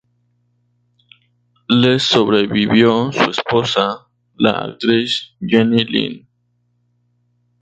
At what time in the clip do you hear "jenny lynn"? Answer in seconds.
5.39-6.27